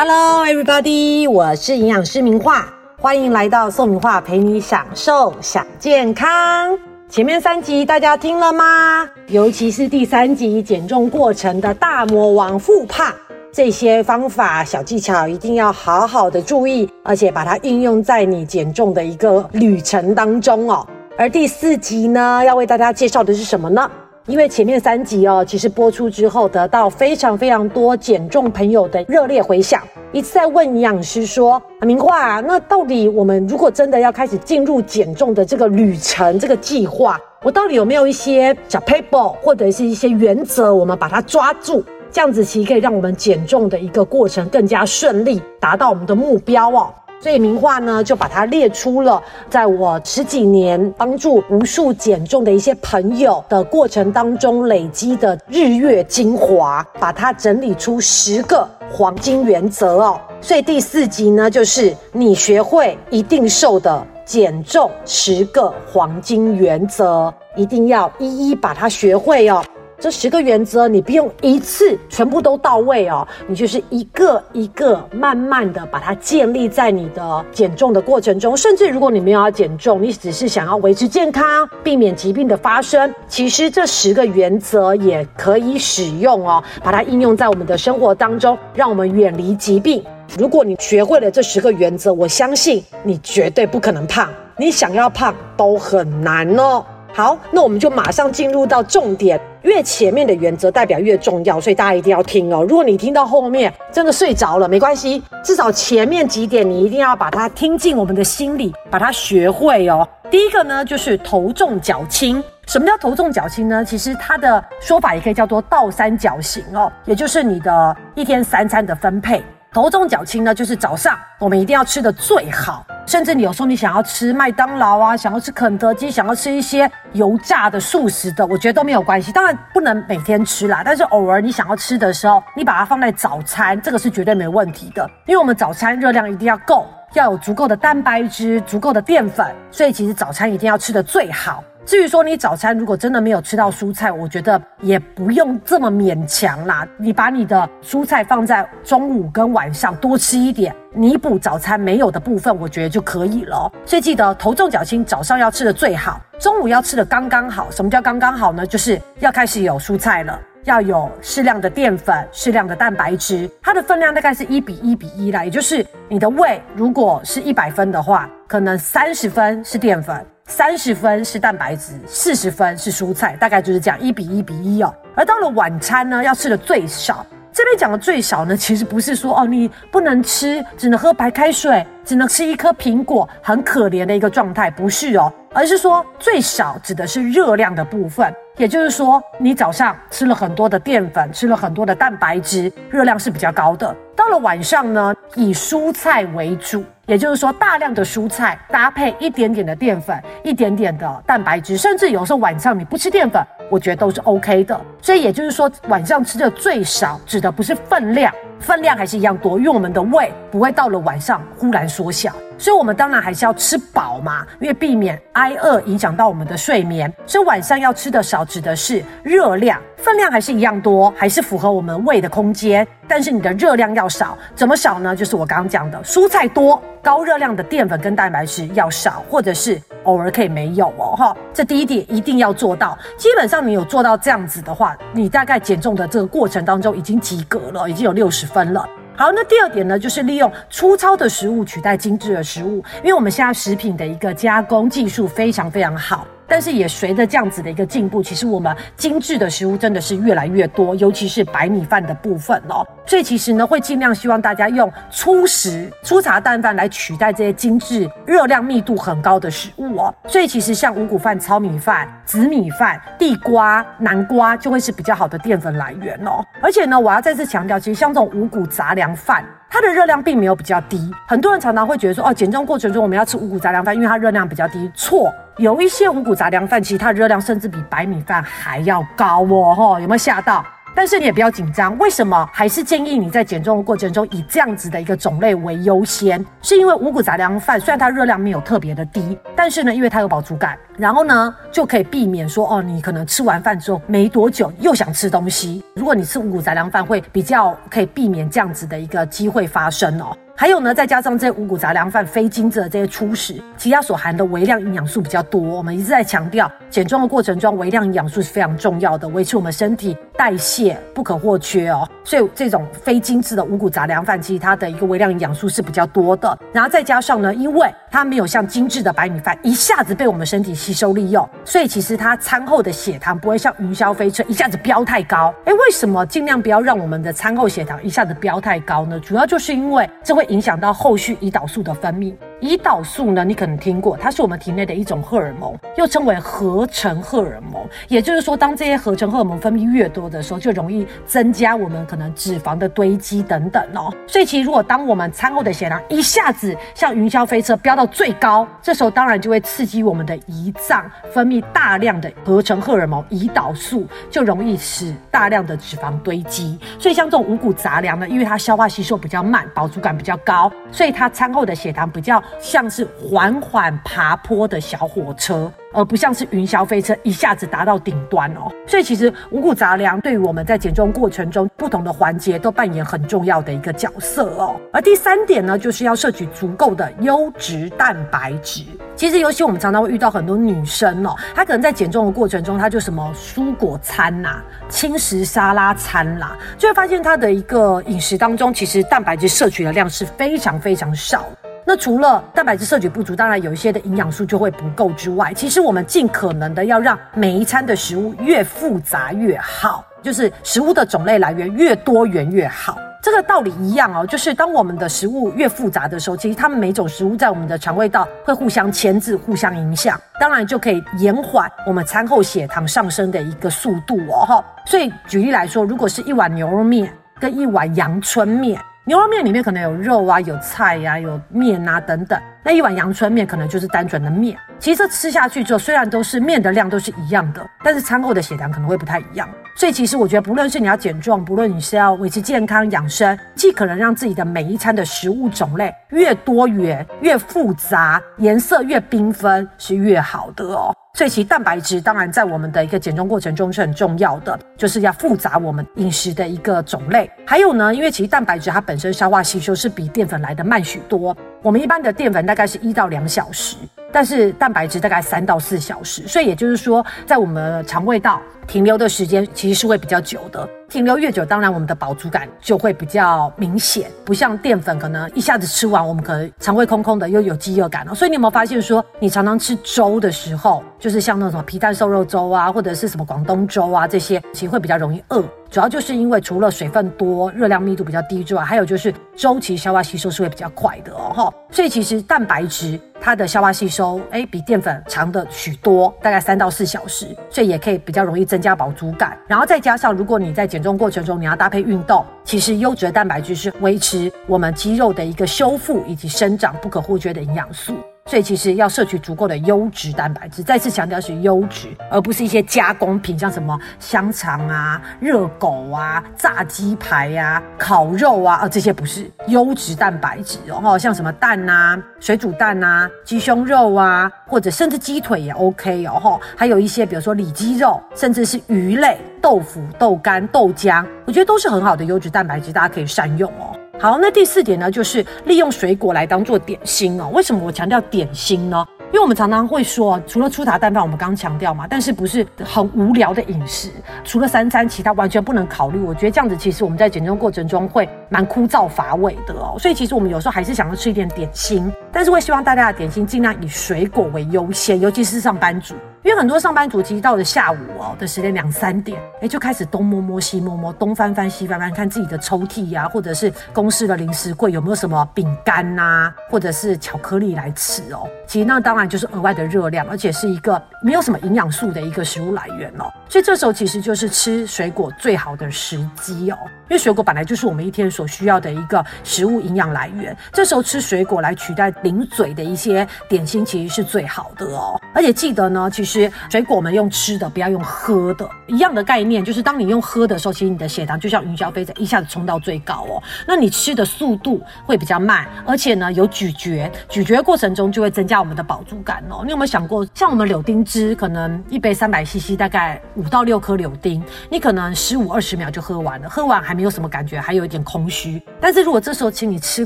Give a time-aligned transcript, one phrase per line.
[0.00, 1.28] Hello, everybody！
[1.28, 6.78] 我是营养师明画，欢迎来到宋明画陪你享受享健康。
[7.08, 9.04] 前面三集大家听了吗？
[9.26, 13.12] 尤其是第三集减重过程的大魔王复胖，
[13.50, 20.86] 这些方法小技巧一定要好好的注意，而且把它运用在你减重的一个旅程当中哦。
[21.18, 23.90] 而第四集呢，要为大家介绍的是什么呢？
[24.28, 41.82] 因为前面三集哦，其实播出之后得到非常非常多减重朋友的热烈回响，一次在问营养师说：“明话，那到底我们如果真的要开始进入减重的这个旅程、这个计划，我到底有没有一些小 paper 或者是一些原则，我们把它抓住，
[42.12, 60.20] 这样子其实可以让我们减重的一个过程更加顺利，达到我们的目标哦。”所以名画呢，就把它列出了，在我十几年帮助无数减重的一些朋友的过程当中累积的日月精华，把它整理出十个黄金原则哦。
[60.40, 69.64] 所以第四集呢，就是你学会一定瘦的减重十个黄金原则，一定要一一把它学会哦。
[70.00, 78.56] 这十个原则，你不用一次全部都到位哦，你就是一个一个慢慢的把它建立在你的减重的过程中。
[78.56, 90.04] 甚至如果你没有要减重，你只是想要维持健康，避免疾病的发生，其实这十个原则也可以使用哦，把它应用在我们的生活当中，让我们远离疾病。
[90.38, 96.84] 如果你学会了这十个原则，我相信你绝对不可能胖，你想要胖都很难哦。
[97.12, 99.40] 好，那我们就马上进入到重点。
[99.62, 102.64] 越前面的原则代表越重要，所以大家一定要听哦。
[102.68, 110.06] 如果你听到后面真的睡着了，没关系，至少前面几点你一定要把它听进我们的心里，把它学会哦。
[110.30, 112.42] 第一个呢，就是头重脚轻。
[112.66, 113.82] 什么叫头重脚轻呢？
[113.82, 119.42] 其实它的说法也可以叫做倒三角形哦，也就是你的一天三餐的分配。
[119.70, 122.86] 头重脚轻呢，就是早上我们一定要吃的最好。
[123.06, 129.30] 甚至你有时候你想要吃麦当劳啊，想要吃肯德基，想要吃一些油炸的素食的，我觉得都没有关系。
[129.30, 135.08] 当然不能每天吃啦，但是偶尔你想要吃的时候，你把它放在早餐，这个是绝对没问题的。
[135.26, 141.62] 因为我们早餐热量一定要够，要有足够的蛋白质、足够的淀粉，所以其实早餐一定要吃的最好。
[141.88, 146.86] 至于说你早餐如果真的没有吃到蔬菜，我觉得也不用这么勉强啦。
[146.98, 153.72] 你把你的蔬菜放在中午跟晚上多吃一点，弥补早餐没有的部分，我觉得就可以了。
[153.86, 157.70] 所以记得头重脚轻，早上要吃的最好，中午要吃的刚刚好。
[157.70, 158.66] 什么叫刚刚好呢？
[158.66, 165.42] 就是要开始有蔬菜了，要有适量的淀粉、适量的蛋白质，它的分量大概是一比一比一啦。
[165.42, 170.22] 也就是你的胃如果是一百分的话，可能三十分是淀粉。
[170.48, 174.92] 三十分是蛋白质，四十分是蔬菜，大概就是这样一比一比一哦。
[175.14, 177.24] 而到了晚餐呢，要吃的最少。
[177.52, 188.32] 这边讲的最少呢，其实不是说哦你不能吃，只能喝白开水，只能吃一颗苹果，很可怜的一个状态，不是哦，而是说最少指的是热量的部分。
[188.56, 193.94] 也就是说，你早上吃了很多的淀粉，吃了很多的蛋白质，热量是比较高的。
[194.16, 196.84] 到了晚上呢，以蔬菜为主。
[197.08, 204.78] 也就是说，大量的蔬菜搭配一点点的淀粉，一点点的蛋白质，甚至有时候晚上你不吃淀粉，我觉得都是 OK 的。
[205.00, 208.30] 所以也就是说，晚上吃的最少，指的不是分量，
[208.60, 212.32] 分量还是一样多，因为我们的胃不会到了晚上忽然缩小。
[212.60, 217.12] 所以，我们当然还是要吃饱嘛，因为避免挨饿影响到我们的睡眠。
[217.24, 222.84] 所以晚上要吃的少，指的是热量分量还是一样多，还是符合我们胃的空间。
[223.06, 225.14] 但是你的热量要少，怎么少呢？
[225.14, 231.36] 就是我刚刚讲的，蔬菜多，高热量的淀粉跟蛋白质要少，或者是偶尔可以没有哦，哈。
[231.54, 232.98] 这第一点一定要做到。
[233.16, 238.88] 基本上你有做到这样子的话，你大概减重的这个过程当中已经及格了，已经有六十分了。
[239.16, 246.26] 好，那第二点呢，就是利用粗糙的食物取代精致的食物，因为我们现在食品的一个加工技术非常非常好。
[246.48, 252.86] 但是也随着这样子的一个进步，其实我们精致的食物真的是越来越多，尤其是白米饭的部分哦。
[253.06, 260.14] 所以其实呢，会尽量希望大家用粗食、粗茶淡饭来取代这些精致、热量密度很高的食物哦。
[260.26, 266.44] 所以其实像五谷饭、糙米饭、紫米饭、地瓜、南瓜就会是比较好的淀粉来源哦。
[266.62, 269.44] 而且呢，我要再次强调，其实像这种五谷杂粮饭。
[269.70, 274.90] 它的热量并没有比较低，很多人常常会觉得说，哦，减重过程中我们要吃五谷杂粮饭，因为它热量比较低。
[274.94, 280.64] 错，有一些五谷杂粮饭，其实它的热量甚至比白米饭还要高哦，吼，有没有吓到？
[280.94, 286.44] 但是你也不要紧张，为什么还是建议你在减重的过程中以这样子的一个种类为优先？
[286.62, 295.82] 是因为五谷杂粮饭虽然它热量没有特别的低，但是呢，因为它有饱足感，然后呢就可以避免说哦，你可能吃完饭之后没多久又想吃东西。
[295.96, 300.36] 如果你吃五谷杂粮饭，会比较可以避免这样子的一个机会发生哦。
[300.60, 305.60] 还有呢，再加上这些五谷杂粮饭非精制的这些粗食，其他所含的微量营养素比较多。
[305.60, 312.08] 我们一直在强调，减重的过程中，微量营养素是非常重要的，维持我们身体代谢不可或缺哦。
[312.24, 316.58] 所以这种非精致的五谷杂粮饭，其实它的一个微量营养素是比较多的。
[316.72, 325.54] 然后再加上呢，因为它没有像精致的白米饭一下子被我们身体吸收利用，所以其实它餐后的血糖不会像云霄飞车一下子飙太高。
[325.64, 329.18] 哎，为什么尽量不要让我们的餐后血糖一下子飙太高呢？
[329.20, 330.48] 主要就是因为这会。
[330.48, 332.34] 影响到后续胰岛素的分泌。
[332.60, 337.86] 胰岛素呢，你可能听过，它是我们体内的一种荷尔蒙，又称为合成荷尔蒙。
[338.08, 344.12] 也就是说，当这些合成荷尔蒙分泌越多的时候，就容易增加我们可能脂肪的堆积等等哦。
[344.26, 356.76] 所以，其实如果当我们餐后的血糖一下子像云霄飞车飙到最高，这时候当然就会刺激我们的胰脏分泌大量的合成荷尔蒙胰岛素，就容易使大量的脂肪堆积。
[356.98, 362.42] 所以，像这种五谷杂粮呢，因为它消化吸收比较慢，饱足感比较高，所以它餐后的血糖比较。
[362.60, 365.70] 像是缓缓爬坡的小火车。
[365.90, 374.76] 而不像是云霄飞车一下子达到顶端哦，所以其实五谷杂粮对于我们在减重过程中不同的环节都扮演很重要的一个角色哦。
[374.92, 378.84] 而第三点呢，就是要摄取足够的优质蛋白质。
[379.16, 391.46] 其实尤其我们常常会遇到很多女生哦，她可能在减重的过程中，她就什么蔬果餐呐、轻食沙拉餐啦，就会发现她的一个饮食当中，其实蛋白质摄取的量是非常非常少。
[391.88, 402.98] 那除了蛋白质摄取不足，当然有一些的营养素就会不够之外，其实我们尽可能的要让每一餐的食物越复杂越好，就是食物的种类来源越多元越好。
[403.22, 414.44] 这个道理一样哦，就是当我们的食物越复杂的时候，其实它们每种食物在我们的肠胃道会互相牵制、互相影响，当然就可以延缓我们餐后血糖上升的一个速度哦。
[414.44, 418.78] 哈，所以举例来说，如果是一碗牛肉面跟一碗阳春面。
[419.08, 422.38] 牛肉面里面可能有肉啊，有菜呀，有面啊等等。
[422.62, 424.54] 那一碗阳春面可能就是单纯的面。
[424.78, 429.48] 其实吃下去之后，虽然都是面的量都是一样的，但是餐后的血糖可能会不太一样。
[429.74, 440.92] 所以其实我觉得，不论是你要减重，不论你是要维持健康养生，既可能让自己的每一餐的食物种类越多元、越复杂，颜色越缤纷，是越好的哦。
[441.18, 447.28] 所以其蛋白质当然在我们的一个减重过程中是很重要的，就是要复杂我们饮食的一个种类。
[447.44, 453.76] 还有呢，因为其实蛋白质它本身消化吸收是比淀粉来的慢许多，我们一般的淀粉大概是一到两小时。
[454.10, 460.66] 但是蛋白质大概三到四小时，所以也就是说，在我们肠胃道停留的时间其实是会比较久的。
[460.88, 468.14] 停留越久，当然我们的饱足感就会比较明显，不像淀粉可能一下子吃完，我们可能肠胃空空的又有饥饿感了。
[468.14, 475.44] 所以你有没有发现说，你常常吃粥的时候，就是像那种皮蛋瘦肉粥啊，或者是什么广东粥啊这些，其实会比较容易饿。
[475.70, 481.30] 主要就是因为除了水分多、热量密度比较低之外，还有就是周期消化吸收是会比较快的哦。
[481.34, 489.36] 哈，所以其实蛋白质它的消化吸收，哎，比淀粉长的许多，大概三到四小时，所以也可以比较容易增加饱足感。
[489.46, 497.94] 然后再加上，如果你在减重过程中你要搭配运动，其实优质的蛋白质是维持我们肌肉的一个修复以及生长不可或缺的营养素。
[498.28, 510.98] 所以其实要摄取足够的优质蛋白质，再次强调是优质，而不是一些加工品，像什么香肠啊、热狗啊、炸鸡排呀、烤肉啊，啊这些不是优质蛋白质哦。
[510.98, 516.38] 像什么蛋呐、水煮蛋呐、鸡胸肉啊，或者甚至鸡腿也 OK 哦。
[516.54, 523.74] 还有一些比如说里脊肉，甚至是鱼类、豆腐、豆干、豆浆，我觉得都是很好的优质蛋白质，大家可以善用哦。
[524.00, 527.28] 好，那第四点呢，就是利用水果来当做点心哦。
[527.32, 528.86] 为什么我强调点心呢？
[529.08, 533.90] 因为我们常常会说，除了粗茶淡饭，我们刚强调嘛，但是不是很无聊的饮食，
[534.22, 535.98] 除了三餐，其他完全不能考虑。
[535.98, 539.76] 我觉得这样子，其实我们在减重过程中会蛮枯燥乏味的哦。
[539.80, 545.96] 所以其实我们有时候还是想要吃一点点心，但是会希望大家的点心尽量以水果为优先，尤其是上班族。
[546.24, 558.28] 因为很多上班族其实到了下午哦的时间两三点，哎就开始东摸摸西摸摸，东翻翻西翻翻，看自己的抽屉呀，或者是公司的零食柜有没有什么饼干呐，或者是巧克力来吃哦。
[558.46, 563.12] 其实那当然就是额外的热量，而且是一个没有什么营养素的一个食物来源哦。
[563.28, 566.58] 所以这时候其实就是吃水果最好的时机哦。
[566.88, 570.36] 因为水果本来就是我们一天所需要的一个食物营养来源。
[570.52, 575.00] 这时候吃水果来取代零嘴的一些点心，其实是最好的哦。
[575.14, 578.48] 而且记得呢，其实水果我们用吃的，不要用喝的。
[578.66, 583.22] 一样的概念，就是当你用喝的时候，其实你的血糖就像云霄飞车，一下子冲到最高哦。
[583.46, 589.42] 那你吃的速度会比较慢，而且呢有咀嚼，咀嚼过程中就会增加我们的饱足感哦。
[589.44, 598.40] 你有没有想过，像我们柳丁汁，可能一杯三百 CC，大概五到六颗柳丁，你可能十五二十秒就喝完了，喝完还没有什么感觉，还有一点空虚。
[598.60, 599.84] 但是如果这时候请你吃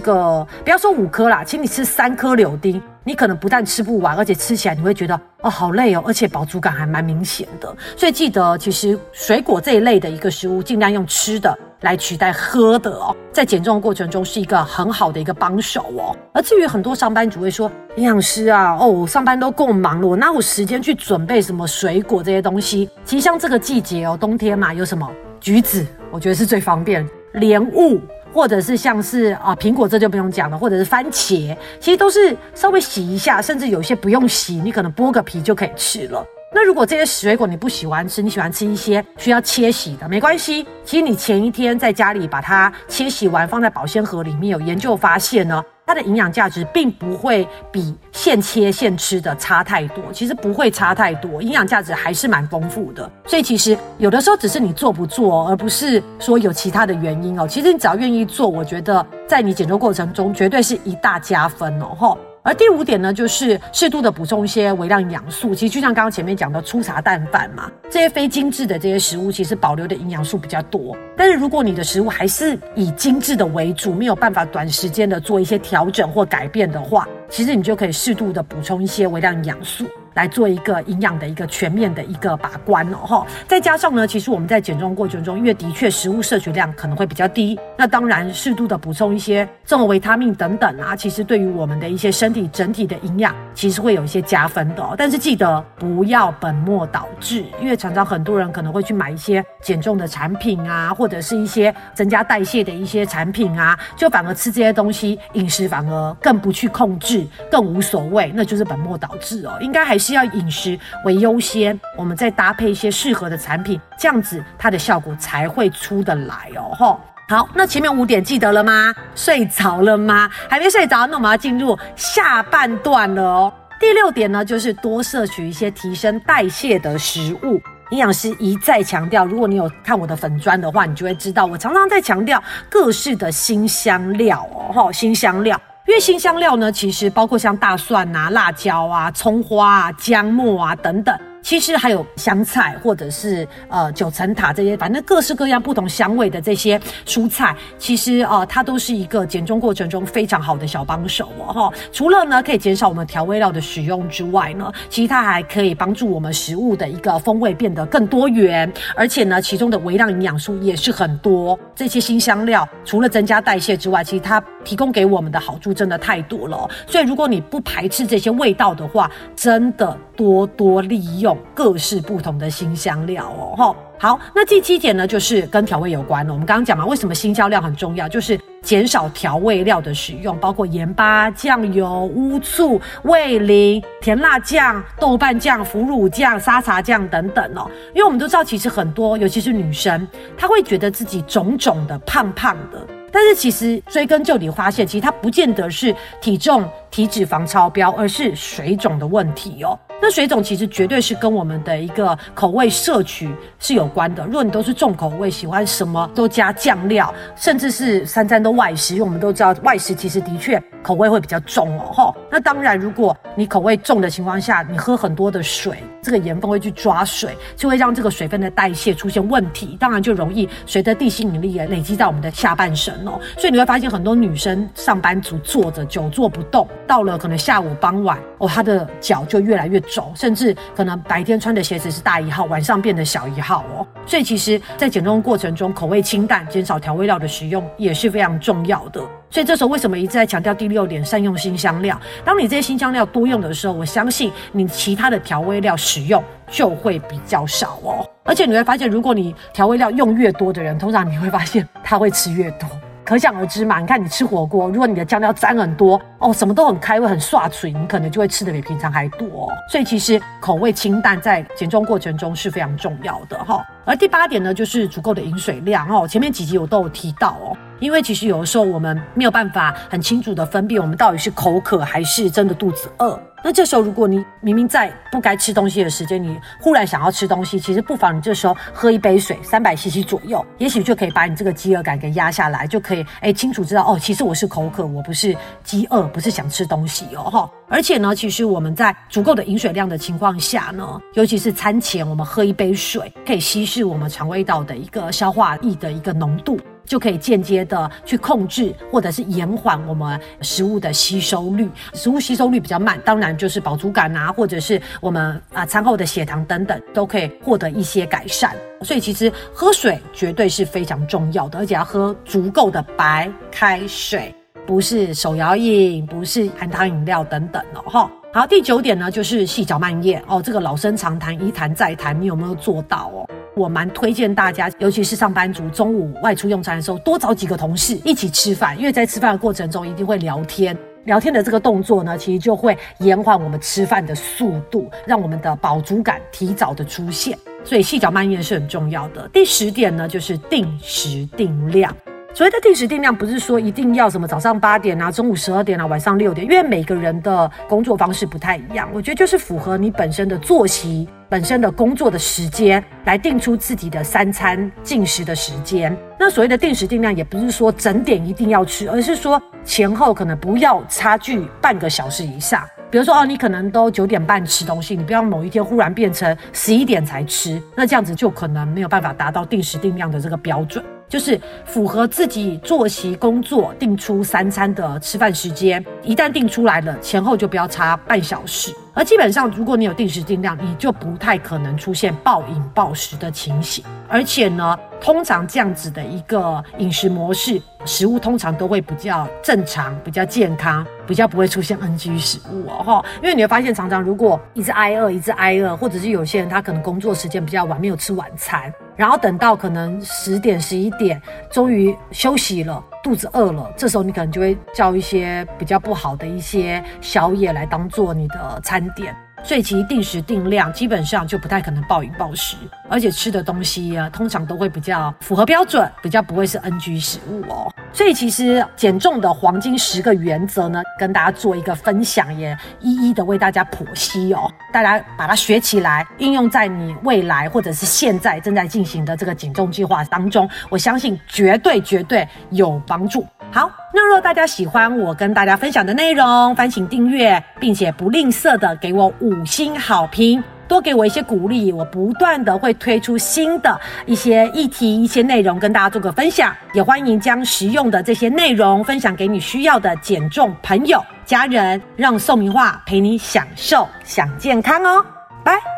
[0.01, 2.83] 个，不要说五颗啦，请你吃三颗柳丁。
[3.05, 7.75] 你可能不但吃不完，而且吃起来你会觉得哦好累哦，而且饱足感还蛮明显的。
[7.97, 16.15] 所以记得，其实水果这一类的一个食物，尽量用吃的来取代喝的哦，在减重的过程中是一个很好的一个帮手哦。
[16.33, 22.89] 而至于很多上班族会说，营养师啊，哦，我上班都够忙了，我哪有时间去准备什么水果这些东西？
[23.05, 28.01] 其实像这个季节哦，冬天嘛，有什么橘子，我觉得是最方便，莲雾。
[28.35, 36.25] 或者是像是啊苹果，这就不用讲了，或者是番茄，其实都是稍微洗一下，甚至有些不用洗，你可能剥个皮就可以吃了。
[36.55, 40.67] 那如果这些水果你不喜欢吃，你喜欢吃一些需要切洗的，没关系。
[40.83, 45.63] 其实你前一天在家里把它切洗完，放在保鲜盒里面，有研究发现呢。
[45.93, 53.11] 它的营养价值并不会比现切现吃的差太多，其实不会差太多，营养价值还是蛮丰富的。
[53.27, 57.47] 所以其实有的时候只是你做不做，而不是说有其他的原因哦。
[57.47, 62.19] 其实你只要愿意做，我觉得在你减重过程中绝对是一大加分哦，吼。
[62.45, 65.55] 而第五点呢，就是适度的补充一些微量营养素。
[65.55, 70.97] 其实就像刚刚前面讲的粗茶淡饭嘛，这些非精致的这些食物，其实保留的营养素比较多。
[71.17, 79.87] 但是如果你的食物还是以精致的为主，没有办法短时间的做一些调整或改变的话，其实你就可以适度的补充一些微量营养素。
[80.15, 94.95] 来做一个营养的一个全面的一个把关哦哈，再加上呢，其实我们在减重过程中，因为的确食物摄取量可能会比较低，那当然适度的补充一些综合维他命等等啊，其实对于我们的一些身体整体的营养，其实会有一些加分的哦。
[94.99, 110.02] 但是记得不要本末倒置，因为常常很多人可能会去买一些减重的产品啊，或者是一些增加代谢的一些产品啊，就反而吃这些东西，饮食反而更不去控制，更无所谓，那就是本末倒置哦，应该还。
[110.03, 116.75] 是要饮食为优先，我们再搭配一些适合的产品，这样子它的效果才会出得来哦。
[116.77, 118.93] 吼，好，那前面五点记得了吗？
[119.15, 120.29] 睡着了吗？
[120.51, 123.53] 还没睡着，那我们要进入下半段了哦。
[123.79, 127.61] 第六点呢，就是多摄取一些提升代谢的食物。
[127.91, 134.73] 营养师一再强调，如果你有看我的粉砖的话，你就会知道，我常常在强调各式的新香料哦。
[134.73, 135.61] 吼，新香料。
[135.89, 141.15] 因为新香料呢，其实包括像大蒜啊、辣椒啊、葱花啊、姜末啊等等。
[141.43, 151.73] 其实还有香菜，或者是呃九层塔这些，反正各式各样不同香味的这些蔬菜，其实啊它都是一个减重过程中非常好的小帮手哦哈。
[151.93, 161.59] 除了呢可以减少我们调味料的使用之外呢，其实它还可以帮助我们食物的一个风味变得更多元，而且呢其中的微量营养素也是很多。
[161.75, 166.69] 这些新香料除了增加代谢之外，其实它提供给我们的好处真的太多了。
[166.87, 171.37] 所以如果你不排斥这些味道的话，真的多多利用。
[171.55, 176.33] 各式不同的新香料哦，好，那第七点呢，就是跟调味有关了。
[176.33, 178.09] 我们刚刚讲嘛，为什么新香料很重要？
[178.09, 187.71] 就是减少调味料的使用，包括盐巴、酱油、乌醋、味淋、甜辣酱、豆瓣酱、腐乳酱、沙茶酱等等哦。
[187.95, 199.79] 因为我们都知道，其实很多，尤其是女生，她会觉得自己肿肿的、胖胖的，但是其实追根究底发现，其实它不见得是体重、体脂肪超标，而是水肿的问题哦。
[200.05, 204.27] 那水肿其实绝对是跟我们的一个口味摄取是有关的。
[204.27, 211.85] 如果你都是重口味，喜欢什么都加酱料，甚至是三餐都外食，因为我们都知道外食其实的确口味会比较重哦。
[211.93, 223.21] 吼，那当然，如果你口味重的情况下，你喝很多的水，这个盐分会去抓水，就会让这个水分的代谢出现问题，当然就容易随着地心引力也累积在我们的下半身哦。
[223.37, 229.83] 所以你会发现很多女生上班族坐着久坐不动，到了可能下午傍晚哦，她的脚就越来越。
[229.83, 233.87] 肿，甚至可能白天穿的鞋子是大一号，晚上变得小一号哦。
[234.07, 239.03] 所以其实，在减重过程中，口味清淡，减少调味料的使用也是非常重要的。
[239.29, 242.01] 所以这时候为什么一直在强调第六点，善用新香料？
[242.25, 248.09] 当你这些新香料多用的时候，我相信你其他的调味料使用就会比较少哦。
[248.25, 252.69] 而且你会发现，如果你调味料用越多的人，通常你会发现他会吃越多。
[253.05, 253.81] 可想而知嘛。
[253.81, 259.27] 你看你吃火锅，如果你的酱料沾很多哦，什么都很开胃、很刷嘴，你可能就会吃的比平常还多。
[259.27, 263.67] 哦所以其实口味清淡在减重过程中是非常重要的哈。
[263.85, 266.07] 而第八点呢，就是足够的饮水量哦。
[266.07, 267.57] 前面几集我都有提到哦。
[267.83, 273.21] 因为其实有的时候我们没有办法很清楚的分辨我们到底是口渴还是真的肚子饿。
[273.45, 287.51] 那这时候如果你明明在不该吃东西的时间，你忽然想要吃东西，其实不妨你这时候喝一杯水，三百 CC 左右，也许就可以把你这个饥饿感给压下来，就可以哎清楚知道哦，其实我是口渴，我不是饥饿，不是想吃东西哦哈。
[287.69, 296.57] 而且呢，其实我们在足够的饮水量的情况下呢，尤其是餐前我们喝一杯水，可以稀释我们肠胃道的一个消化液的一个浓度。
[296.85, 308.55] 就可以间接的去控制或者是延缓我们食物的吸收率，食物吸收率比较慢，当然就是饱足感啊，或者是我们啊餐后的血糖等等都可以获得一些改善。
[308.83, 314.35] 所以其实喝水绝对是非常重要的，而且要喝足够的白开水，
[314.67, 317.83] 不是手摇饮，不是含糖饮料等等哦。
[317.87, 323.29] 哈，好，第九点呢就是细嚼慢咽哦，这个老生常谈，一谈再谈，你有没有做到哦？
[323.55, 339.29] 我蛮推荐大家，尤其是上班族，中午外出用餐的时候，多找几个同事一起吃饭，因为在吃饭的过程中一定会聊天，聊天的这个动作呢，其实就会延缓我们吃饭的速度，让我们的饱足感提早的出现，所以细嚼慢咽是很重要的。
[339.33, 341.95] 第十点呢，就是定时定量。
[342.35, 348.89] 所谓的定时定量，不是说一定要什么早上八点啊，中午十二点啊，晚上六点，因为每个人的工作方式不太一样。
[348.95, 355.95] 我觉得就是符合你本身的作息、本身的工作的时间，来定出自己的三餐进食的时间。
[356.19, 362.63] 那所谓的定时定量，也不是说整点一定要吃，而是说前后可能不要差距半个小时以上。
[362.91, 370.83] 比如说哦，你可能都九点半吃东西，你不要某一天忽然变成十一点才吃，那这样子就可能没有办法达到定时定量的这个标准。
[371.13, 378.75] 就是符合自己作息工作定出三餐的吃饭时间，一旦定出来了，前后就不要差半小时。
[378.95, 383.85] 而基本上，如果你有定时定量，你就不太可能出现暴饮暴食的情形。
[384.09, 393.05] 而且呢，通常这样子的一个饮食模式，食物通常都会比较正常、比较健康、比较不会出现 NG 食物哦哈。
[393.23, 398.73] 因为你会发现，常常如果一直挨饿、一直挨饿，或者是有些人他可能工作时间比较晚，没有吃晚餐。
[398.97, 401.21] 然后等到可能十点十一点，
[401.51, 409.17] 终于休息了，肚子饿了，这时候你可能就会叫一些比较不好的一些宵夜来当做你的餐点。
[409.45, 412.57] 所以其实定时定量，基本上就不太可能暴饮暴食，
[412.89, 417.73] 而且吃的东西啊，通常都会比较符合标准，比较不会是 NG 食物哦。
[417.93, 424.51] 所以其实减重的黄金十个原则呢，跟大家做一个分享，也一一的为大家剖析哦。
[424.73, 433.27] 大家把它学起来，应用在你未来或者是现在正在进行的这个减重计划当中，我相信绝对绝对有帮助。
[433.55, 455.05] 好，那若大家喜欢我跟大家分享的内容，烦请订阅，并且不吝啬的给我五星好评，多给我一些鼓励，我不断的会推出新的一些议题、一些内容跟大家做个分享，也欢迎将实用的这些内容分享给你需要的减重朋友、家人，让宋明化陪你享受想健康哦，
[455.45, 455.72] 拜。